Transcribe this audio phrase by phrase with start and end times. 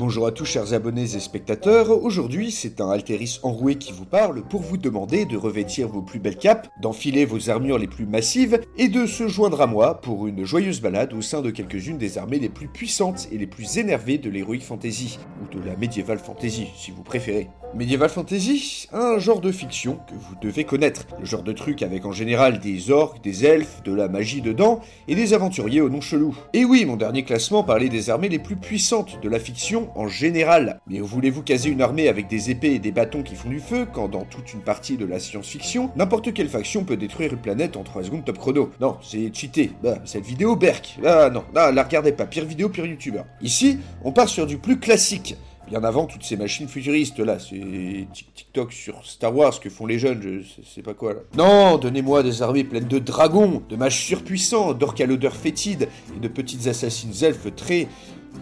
[0.00, 4.40] Bonjour à tous chers abonnés et spectateurs, aujourd'hui c'est un Alteris enroué qui vous parle
[4.40, 8.62] pour vous demander de revêtir vos plus belles capes, d'enfiler vos armures les plus massives
[8.78, 12.16] et de se joindre à moi pour une joyeuse balade au sein de quelques-unes des
[12.16, 16.18] armées les plus puissantes et les plus énervées de l'Heroic Fantasy, ou de la Medieval
[16.18, 17.50] Fantasy si vous préférez.
[17.72, 22.04] Medieval Fantasy, un genre de fiction que vous devez connaître, le genre de truc avec
[22.04, 26.00] en général des orques, des elfes, de la magie dedans et des aventuriers au nom
[26.00, 26.36] chelou.
[26.52, 30.08] Et oui, mon dernier classement parlait des armées les plus puissantes de la fiction en
[30.08, 30.80] général.
[30.86, 33.86] Mais voulez-vous caser une armée avec des épées et des bâtons qui font du feu
[33.92, 37.76] quand dans toute une partie de la science-fiction, n'importe quelle faction peut détruire une planète
[37.76, 38.70] en 3 secondes top chrono?
[38.80, 39.72] Non, c'est cheaté.
[39.82, 40.98] Bah, cette vidéo berk.
[41.04, 42.26] Ah non, ah, la regardez pas.
[42.26, 43.26] Pire vidéo, pire youtubeur.
[43.40, 45.36] Ici, on part sur du plus classique
[45.70, 50.00] bien avant toutes ces machines futuristes là, c'est TikTok sur Star Wars que font les
[50.00, 51.20] jeunes, je sais pas quoi là.
[51.36, 56.18] Non, donnez-moi des armées pleines de dragons, de mages surpuissants, d'orques à l'odeur fétide et
[56.18, 57.86] de petites assassines elfes très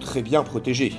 [0.00, 0.94] très bien protégées.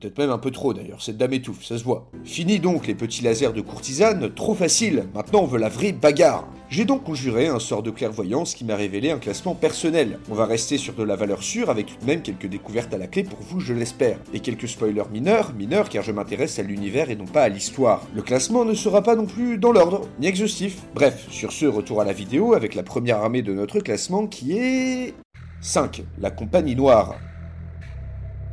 [0.00, 2.10] Peut-être même un peu trop d'ailleurs, cette dame étouffe, ça se voit.
[2.24, 6.48] Fini donc les petits lasers de courtisane, trop facile, maintenant on veut la vraie bagarre.
[6.68, 10.18] J'ai donc conjuré un sort de clairvoyance qui m'a révélé un classement personnel.
[10.30, 12.98] On va rester sur de la valeur sûre avec tout de même quelques découvertes à
[12.98, 14.18] la clé pour vous, je l'espère.
[14.32, 18.02] Et quelques spoilers mineurs, mineurs car je m'intéresse à l'univers et non pas à l'histoire.
[18.14, 20.82] Le classement ne sera pas non plus dans l'ordre, ni exhaustif.
[20.94, 24.58] Bref, sur ce, retour à la vidéo avec la première armée de notre classement qui
[24.58, 25.14] est...
[25.60, 26.02] 5.
[26.18, 27.16] La Compagnie Noire.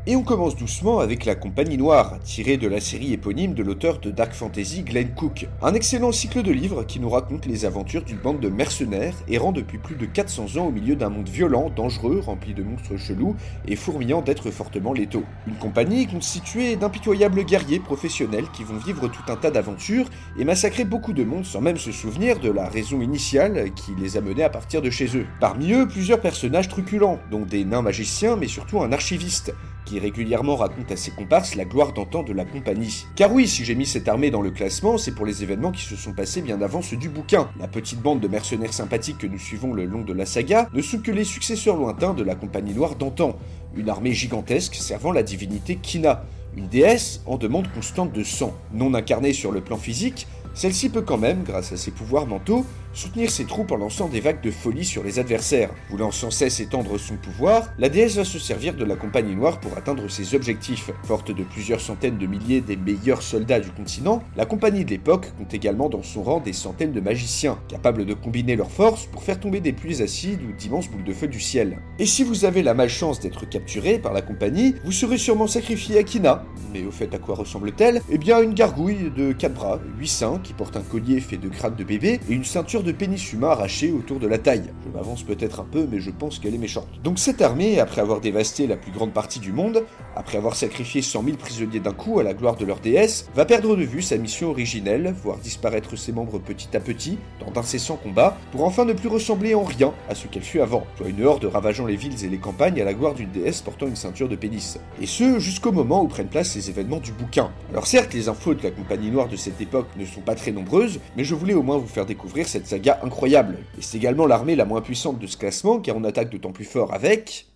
[0.07, 3.99] Et on commence doucement avec La Compagnie Noire, tirée de la série éponyme de l'auteur
[3.99, 5.47] de Dark Fantasy Glenn Cook.
[5.61, 9.51] Un excellent cycle de livres qui nous raconte les aventures d'une bande de mercenaires errant
[9.51, 13.35] depuis plus de 400 ans au milieu d'un monde violent, dangereux, rempli de monstres chelous
[13.67, 15.23] et fourmillant d'êtres fortement létaux.
[15.45, 20.09] Une compagnie constituée d'impitoyables guerriers professionnels qui vont vivre tout un tas d'aventures
[20.39, 24.17] et massacrer beaucoup de monde sans même se souvenir de la raison initiale qui les
[24.17, 25.27] a menés à partir de chez eux.
[25.39, 29.53] Parmi eux, plusieurs personnages truculents, dont des nains magiciens mais surtout un archiviste
[29.91, 33.05] qui régulièrement raconte à ses comparses la gloire d'antan de la compagnie.
[33.17, 35.83] Car oui, si j'ai mis cette armée dans le classement, c'est pour les événements qui
[35.83, 37.49] se sont passés bien avant ceux du bouquin.
[37.59, 40.81] La petite bande de mercenaires sympathiques que nous suivons le long de la saga ne
[40.81, 43.35] sont que les successeurs lointains de la compagnie noire d'antan,
[43.75, 46.23] une armée gigantesque servant la divinité Kina,
[46.55, 48.55] une déesse en demande constante de sang.
[48.73, 52.65] Non incarnée sur le plan physique, celle-ci peut quand même, grâce à ses pouvoirs mentaux,
[52.93, 55.71] soutenir ses troupes en lançant des vagues de folie sur les adversaires.
[55.89, 59.59] Voulant sans cesse étendre son pouvoir, la déesse va se servir de la Compagnie Noire
[59.59, 60.91] pour atteindre ses objectifs.
[61.03, 65.31] Forte de plusieurs centaines de milliers des meilleurs soldats du continent, la Compagnie de l'époque
[65.37, 69.23] compte également dans son rang des centaines de magiciens, capables de combiner leurs forces pour
[69.23, 71.77] faire tomber des pluies acides ou d'immenses boules de feu du ciel.
[71.99, 75.97] Et si vous avez la malchance d'être capturé par la Compagnie, vous serez sûrement sacrifié
[75.97, 76.43] à Kina.
[76.73, 78.01] Mais au fait, à quoi ressemble-t-elle?
[78.09, 81.49] Eh bien, une gargouille de 4 bras, 8 seins, qui porte un collier fait de
[81.49, 84.69] crâne de bébé et une ceinture de pénis humain arraché autour de la taille.
[84.85, 86.87] Je m'avance peut-être un peu, mais je pense qu'elle est méchante.
[87.03, 89.83] Donc cette armée, après avoir dévasté la plus grande partie du monde,
[90.15, 93.45] après avoir sacrifié 100 000 prisonniers d'un coup à la gloire de leur déesse, va
[93.45, 97.97] perdre de vue sa mission originelle, voir disparaître ses membres petit à petit, dans d'incessants
[97.97, 101.23] combats, pour enfin ne plus ressembler en rien à ce qu'elle fut avant, soit une
[101.23, 104.29] horde ravageant les villes et les campagnes à la gloire d'une déesse portant une ceinture
[104.29, 104.79] de pénis.
[105.01, 107.51] Et ce, jusqu'au moment où prennent place les événements du bouquin.
[107.71, 110.51] Alors certes, les infos de la compagnie noire de cette époque ne sont pas très
[110.51, 113.57] nombreuses, mais je voulais au moins vous faire découvrir cette saga incroyable.
[113.77, 116.65] Et c'est également l'armée la moins puissante de ce classement car on attaque d'autant plus
[116.65, 117.47] fort avec...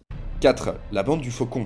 [0.41, 0.75] 4.
[0.91, 1.65] La bande du faucon.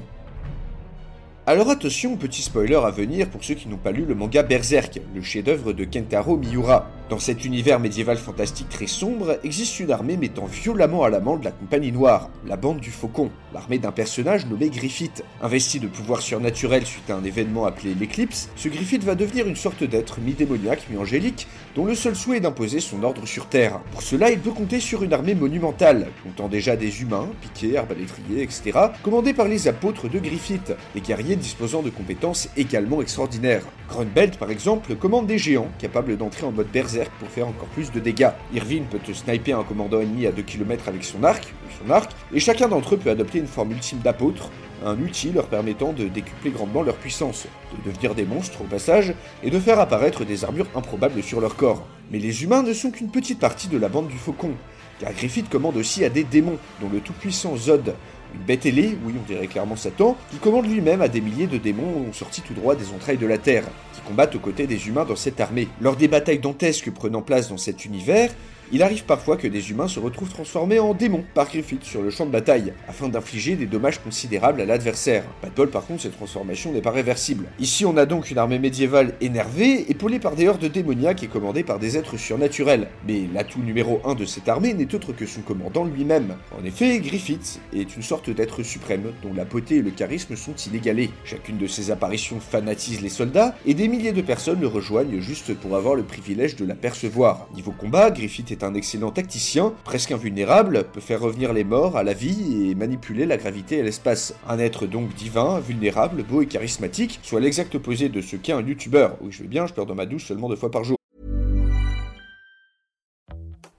[1.48, 5.02] Alors attention, petit spoiler à venir pour ceux qui n'ont pas lu le manga Berserk,
[5.16, 6.88] le chef-d'œuvre de Kentaro Miura.
[7.10, 11.52] Dans cet univers médiéval fantastique très sombre, existe une armée mettant violemment à l'amende la
[11.52, 15.24] Compagnie Noire, la bande du Faucon, l'armée d'un personnage nommé Griffith.
[15.42, 19.56] Investi de pouvoirs surnaturels suite à un événement appelé l'éclipse, ce Griffith va devenir une
[19.56, 23.80] sorte d'être mi-démoniaque, mi-angélique, dont le seul souhait est d'imposer son ordre sur Terre.
[23.92, 28.44] Pour cela, il peut compter sur une armée monumentale, comptant déjà des humains, piquets, arbalétriers,
[28.44, 28.72] etc.,
[29.04, 33.64] commandés par les apôtres de Griffith, des guerriers disposant de compétences également extraordinaires.
[33.90, 37.92] Grunbelt, par exemple, commande des géants, capables d'entrer en mode berserk pour faire encore plus
[37.92, 38.30] de dégâts.
[38.54, 41.54] Irvine peut sniper un commandant ennemi à 2 km avec son arc,
[41.84, 44.50] son arc, et chacun d'entre eux peut adopter une forme ultime d'apôtre,
[44.86, 49.14] un outil leur permettant de décupler grandement leur puissance, de devenir des monstres au passage,
[49.44, 51.86] et de faire apparaître des armures improbables sur leur corps.
[52.12, 54.52] Mais les humains ne sont qu'une petite partie de la bande du faucon.
[55.00, 57.96] car Griffith commande aussi à des démons, dont le tout-puissant Zod,
[58.36, 61.58] une bête ailée, oui on dirait clairement Satan, qui commande lui-même à des milliers de
[61.58, 65.06] démons sortis tout droit des entrailles de la Terre, qui combattent aux côtés des humains
[65.06, 65.68] dans cette armée.
[65.82, 68.32] Lors des batailles dantesques prenant place dans cet univers,
[68.72, 72.10] il arrive parfois que des humains se retrouvent transformés en démons par Griffith sur le
[72.10, 75.24] champ de bataille, afin d'infliger des dommages considérables à l'adversaire.
[75.42, 77.46] Pas par contre, cette transformation n'est pas réversible.
[77.60, 81.64] Ici on a donc une armée médiévale énervée, épaulée par des hordes démoniaques et commandée
[81.64, 82.88] par des êtres surnaturels.
[83.08, 86.36] Mais l'atout numéro 1 de cette armée n'est autre que son commandant lui-même.
[86.60, 90.56] En effet, Griffith est une sorte d'être suprême, dont la beauté et le charisme sont
[90.56, 91.10] inégalés.
[91.24, 95.54] Chacune de ses apparitions fanatise les soldats, et des milliers de personnes le rejoignent juste
[95.54, 97.48] pour avoir le privilège de l'apercevoir.
[97.56, 102.04] Niveau combat, Griffith est un excellent tacticien, presque invulnérable, peut faire revenir les morts à
[102.04, 104.34] la vie et manipuler la gravité et l'espace.
[104.48, 108.62] Un être donc divin, vulnérable, beau et charismatique, soit l'exact opposé de ce qu'est un
[108.62, 109.18] youtubeur.
[109.22, 110.98] Oui, je vais bien, je pleure dans ma douche seulement deux fois par jour.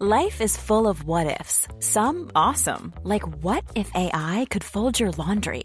[0.00, 1.69] Life is full of what ifs.
[1.79, 5.65] Some awesome, like what if AI could fold your laundry?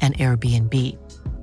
[0.00, 0.96] an Airbnb.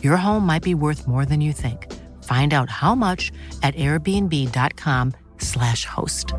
[0.03, 1.93] Your home might be worth more than you think.
[2.23, 3.31] Find out how much
[3.61, 6.33] at airbnb.com/slash host.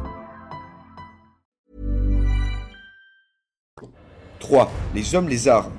[4.41, 4.67] 3.
[4.95, 5.71] Les hommes lézards.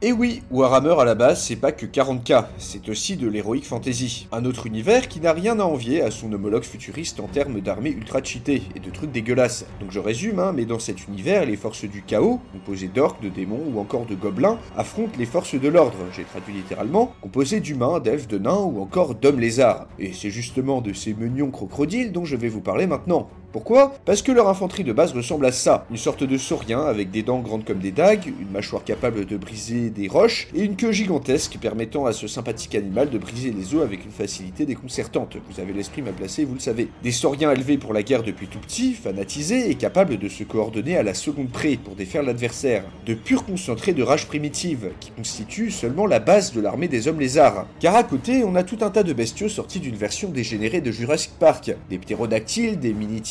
[0.00, 4.28] Et oui, Warhammer à la base, c'est pas que 40k, c'est aussi de l'heroic fantasy.
[4.30, 7.90] Un autre univers qui n'a rien à envier à son homologue futuriste en termes d'armées
[7.90, 9.66] ultra cheatées et de trucs dégueulasses.
[9.80, 13.28] Donc je résume, hein, mais dans cet univers, les forces du chaos, composées d'orques, de
[13.28, 17.98] démons ou encore de gobelins, affrontent les forces de l'ordre, j'ai traduit littéralement, composées d'humains,
[17.98, 19.88] d'elfes, de nains ou encore d'hommes lézards.
[19.98, 23.28] Et c'est justement de ces menions crocodiles dont je vais vous parler maintenant.
[23.50, 23.94] Pourquoi?
[24.04, 27.22] Parce que leur infanterie de base ressemble à ça, une sorte de saurien avec des
[27.22, 30.92] dents grandes comme des dagues, une mâchoire capable de briser des roches et une queue
[30.92, 35.38] gigantesque permettant à ce sympathique animal de briser les os avec une facilité déconcertante.
[35.50, 36.88] Vous avez l'esprit mal placé, vous le savez.
[37.02, 40.98] Des sauriens élevés pour la guerre depuis tout petit, fanatisés et capables de se coordonner
[40.98, 42.84] à la seconde près pour défaire l'adversaire.
[43.06, 47.20] De purs concentrés de rage primitive, qui constituent seulement la base de l'armée des hommes
[47.20, 47.66] lézards.
[47.80, 50.92] Car à côté, on a tout un tas de bestiaux sortis d'une version dégénérée de
[50.92, 51.74] Jurassic Park.
[51.88, 53.22] Des ptérodactyles, des mini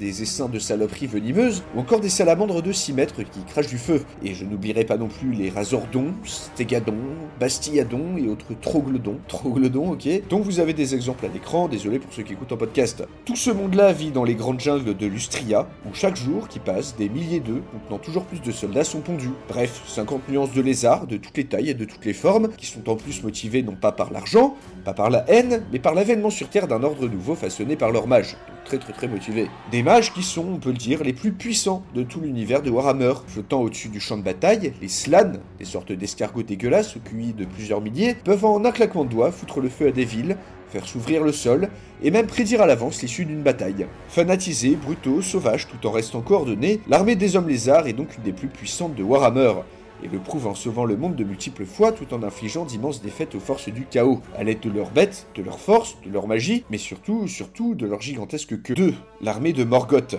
[0.00, 3.78] des essaims de saloperies venimeuses, ou encore des salamandres de 6 mètres qui crachent du
[3.78, 4.02] feu.
[4.24, 6.94] Et je n'oublierai pas non plus les razordons, stégadons,
[7.38, 12.12] bastilladons et autres troglodons, troglodons, ok, dont vous avez des exemples à l'écran, désolé pour
[12.12, 13.04] ceux qui écoutent en podcast.
[13.24, 16.96] Tout ce monde-là vit dans les grandes jungles de Lustria, où chaque jour qui passe,
[16.96, 19.30] des milliers d'œufs, contenant toujours plus de soldats, sont pondus.
[19.48, 22.66] Bref, 50 nuances de lézards, de toutes les tailles et de toutes les formes, qui
[22.66, 26.30] sont en plus motivés non pas par l'argent, pas par la haine, mais par l'avènement
[26.30, 28.36] sur Terre d'un ordre nouveau façonné par leurs mages.
[28.48, 29.08] Donc très très très
[29.70, 32.70] Des mages qui sont, on peut le dire, les plus puissants de tout l'univers de
[32.70, 37.44] Warhammer, flottant au-dessus du champ de bataille, les slans, des sortes d'escargots dégueulasses au de
[37.44, 40.36] plusieurs milliers, peuvent en un claquement de doigts foutre le feu à des villes,
[40.70, 41.68] faire s'ouvrir le sol,
[42.02, 43.86] et même prédire à l'avance l'issue d'une bataille.
[44.08, 48.32] Fanatisés, brutaux, sauvages, tout en restant coordonnés, l'armée des hommes lézards est donc une des
[48.32, 49.52] plus puissantes de Warhammer
[50.02, 53.34] et le prouve en sauvant le monde de multiples fois tout en infligeant d'immenses défaites
[53.34, 56.64] aux forces du chaos, à l'aide de leurs bêtes, de leur force, de leur magie,
[56.70, 58.74] mais surtout, surtout de leur gigantesque queue.
[58.74, 58.94] 2.
[59.20, 60.16] L'armée de Morgoth.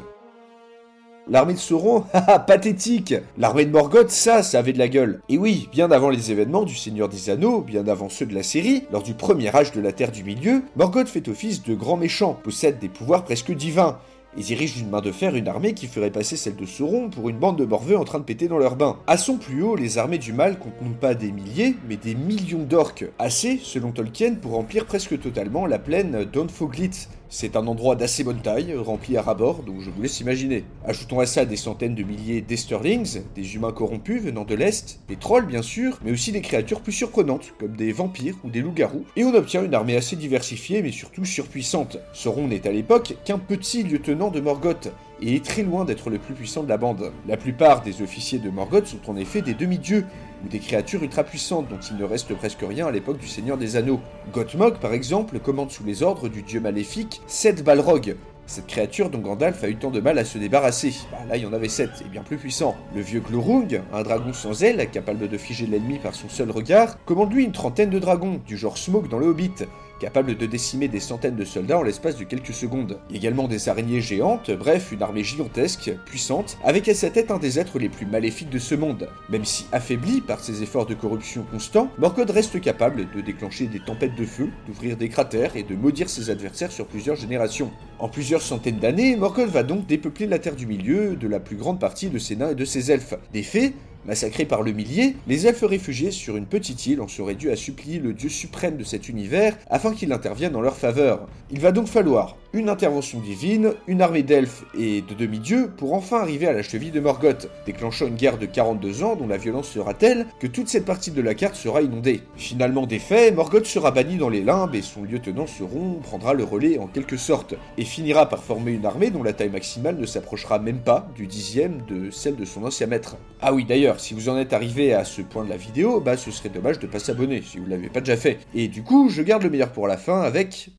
[1.29, 5.21] L'armée de Sauron, haha, pathétique L'armée de Morgoth, ça, ça avait de la gueule.
[5.29, 8.43] Et oui, bien avant les événements du Seigneur des Anneaux, bien avant ceux de la
[8.43, 11.95] série, lors du premier âge de la Terre du Milieu, Morgoth fait office de grand
[11.95, 13.99] méchant, possède des pouvoirs presque divins,
[14.37, 17.29] et dirige d'une main de fer une armée qui ferait passer celle de Sauron pour
[17.29, 18.97] une bande de morveux en train de péter dans leur bain.
[19.07, 22.15] À son plus haut, les armées du mal comptent non pas des milliers, mais des
[22.15, 27.95] millions d'orques, assez, selon Tolkien, pour remplir presque totalement la plaine d'Onfoglit, c'est un endroit
[27.95, 30.65] d'assez bonne taille, rempli à rabord, donc je vous laisse imaginer.
[30.85, 35.15] Ajoutons à ça des centaines de milliers d'Esterlings, des humains corrompus venant de l'Est, des
[35.15, 39.05] trolls bien sûr, mais aussi des créatures plus surprenantes, comme des vampires ou des loups-garous,
[39.15, 41.97] et on obtient une armée assez diversifiée mais surtout surpuissante.
[42.13, 46.20] Sauron n'est à l'époque qu'un petit lieutenant de Morgoth, et est très loin d'être le
[46.20, 47.12] plus puissant de la bande.
[47.27, 50.06] La plupart des officiers de Morgoth sont en effet des demi-dieux,
[50.44, 53.58] ou des créatures ultra puissantes dont il ne reste presque rien à l'époque du Seigneur
[53.58, 54.00] des Anneaux.
[54.34, 58.15] Gothmog, par exemple, commande sous les ordres du dieu maléfique Seth Balrog,
[58.46, 60.94] cette créature dont Gandalf a eu tant de mal à se débarrasser.
[61.12, 62.75] Bah, là, il y en avait sept, et bien plus puissants.
[62.94, 67.03] Le vieux Glorung, un dragon sans ailes, capable de figer l'ennemi par son seul regard,
[67.06, 69.65] commande lui une trentaine de dragons, du genre Smoke dans le Hobbit,
[70.03, 73.00] capable de décimer des centaines de soldats en l'espace de quelques secondes.
[73.10, 77.57] Également des araignées géantes, bref, une armée gigantesque, puissante, avec à sa tête un des
[77.57, 79.07] êtres les plus maléfiques de ce monde.
[79.29, 83.79] Même si affaibli par ses efforts de corruption constants, Morgoth reste capable de déclencher des
[83.79, 87.72] tempêtes de feu, d'ouvrir des cratères et de maudire ses adversaires sur plusieurs générations.
[87.98, 91.55] En plusieurs centaines d'années, Morgoth va donc dépeupler la Terre du Milieu de la plus
[91.55, 93.13] grande partie de ses nains et de ses elfes.
[93.31, 93.74] Des faits,
[94.05, 97.55] Massacrés par le millier, les elfes réfugiés sur une petite île en seraient dû à
[97.55, 101.27] supplier le dieu suprême de cet univers afin qu'il intervienne en leur faveur.
[101.51, 106.19] Il va donc falloir une intervention divine, une armée d'elfes et de demi-dieux pour enfin
[106.19, 109.69] arriver à la cheville de Morgoth, déclenchant une guerre de 42 ans dont la violence
[109.69, 112.22] sera telle que toute cette partie de la carte sera inondée.
[112.36, 116.77] Finalement défait, Morgoth sera banni dans les limbes et son lieutenant Sauron prendra le relais
[116.77, 120.60] en quelque sorte, et finira par former une armée dont la taille maximale ne s'approchera
[120.60, 123.17] même pas du dixième de celle de son ancien maître.
[123.41, 126.17] Ah oui d'ailleurs, si vous en êtes arrivé à ce point de la vidéo, bah
[126.17, 128.39] ce serait dommage de pas s'abonner si vous l'avez pas déjà fait.
[128.53, 130.69] Et du coup, je garde le meilleur pour la fin avec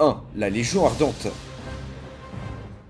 [0.00, 0.22] 1.
[0.36, 1.28] La Légion Ardente.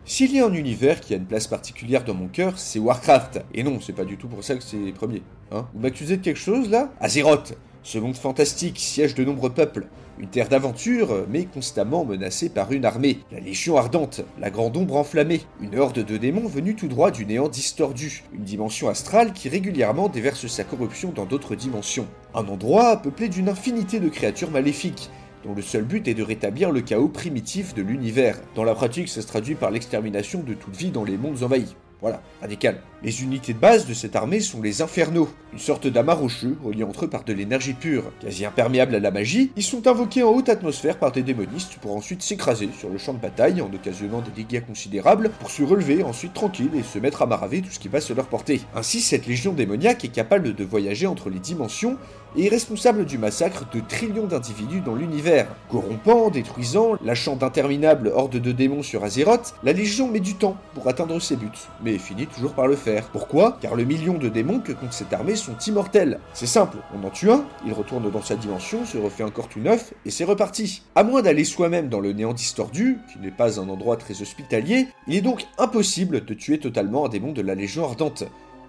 [0.06, 3.42] S'il y a un univers qui a une place particulière dans mon cœur, c'est Warcraft.
[3.54, 5.22] Et non, c'est pas du tout pour ça que c'est premier.
[5.50, 6.92] Hein Vous m'accusez de quelque chose là?
[7.00, 9.86] Azeroth ce monde fantastique, siège de nombreux peuples,
[10.18, 14.96] une terre d'aventure, mais constamment menacée par une armée, la Légion Ardente, la Grande Ombre
[14.96, 19.50] enflammée, une horde de démons venus tout droit du néant distordu, une dimension astrale qui
[19.50, 25.10] régulièrement déverse sa corruption dans d'autres dimensions, un endroit peuplé d'une infinité de créatures maléfiques,
[25.44, 28.38] dont le seul but est de rétablir le chaos primitif de l'univers.
[28.54, 31.76] Dans la pratique, ça se traduit par l'extermination de toute vie dans les mondes envahis.
[32.00, 32.80] Voilà, radical.
[33.04, 36.84] Les unités de base de cette armée sont les Infernaux, une sorte d'amas rocheux reliés
[36.84, 38.04] entre eux par de l'énergie pure.
[38.22, 41.94] Quasi imperméables à la magie, ils sont invoqués en haute atmosphère par des démonistes pour
[41.94, 46.02] ensuite s'écraser sur le champ de bataille en occasionnant des dégâts considérables pour se relever
[46.02, 48.62] ensuite tranquille et se mettre à maraver tout ce qui va se leur porter.
[48.74, 51.98] Ainsi, cette légion démoniaque est capable de voyager entre les dimensions
[52.36, 55.46] et est responsable du massacre de trillions d'individus dans l'univers.
[55.68, 60.88] Corrompant, détruisant, lâchant d'interminables hordes de démons sur Azeroth, la Légion met du temps pour
[60.88, 61.50] atteindre ses buts,
[61.82, 62.93] mais finit toujours par le faire.
[63.02, 63.58] Pourquoi?
[63.60, 66.20] Car le million de démons que compte cette armée sont immortels.
[66.32, 69.60] C'est simple, on en tue un, il retourne dans sa dimension, se refait encore tout
[69.60, 70.82] neuf, et c'est reparti.
[70.94, 74.88] À moins d'aller soi-même dans le néant distordu, qui n'est pas un endroit très hospitalier,
[75.06, 78.24] il est donc impossible de tuer totalement un démon de la Légion Ardente.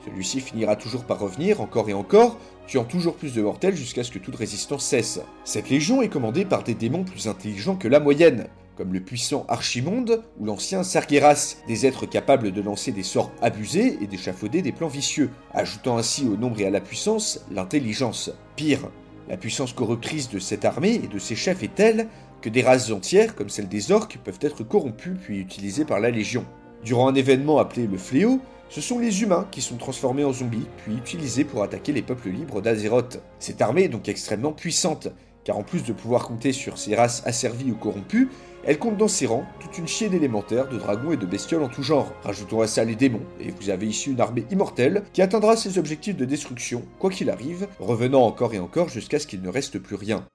[0.05, 4.12] Celui-ci finira toujours par revenir encore et encore, tuant toujours plus de mortels jusqu'à ce
[4.12, 5.20] que toute résistance cesse.
[5.44, 9.46] Cette légion est commandée par des démons plus intelligents que la moyenne, comme le puissant
[9.48, 14.72] Archimonde ou l'ancien Sargeras, des êtres capables de lancer des sorts abusés et d'échafauder des
[14.72, 18.32] plans vicieux, ajoutant ainsi au nombre et à la puissance l'intelligence.
[18.55, 18.89] Pire,
[19.29, 22.08] la puissance corruptrice de cette armée et de ses chefs est telle
[22.41, 26.12] que des races entières, comme celle des orques, peuvent être corrompues puis utilisées par la
[26.12, 26.46] Légion.
[26.84, 28.39] Durant un événement appelé le Fléau,
[28.70, 32.29] ce sont les humains qui sont transformés en zombies, puis utilisés pour attaquer les peuples
[32.29, 33.22] libres d'Azeroth.
[33.39, 35.08] Cette armée est donc extrêmement puissante,
[35.46, 38.30] car en plus de pouvoir compter sur ces races asservies ou corrompues,
[38.66, 41.70] elle compte dans ses rangs toute une chienne d'élémentaires, de dragons et de bestioles en
[41.70, 42.12] tout genre.
[42.24, 45.78] Rajoutons à ça les démons, et vous avez ici une armée immortelle qui atteindra ses
[45.78, 49.80] objectifs de destruction, quoi qu'il arrive, revenant encore et encore jusqu'à ce qu'il ne reste
[49.80, 50.25] plus rien.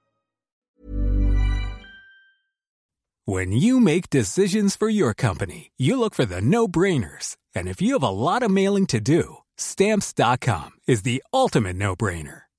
[3.27, 7.37] When you make decisions for your company, you look for the no-brainers.
[7.55, 12.50] And if you have a lot of mailing to do, stamps.com is the ultimate no-brainer.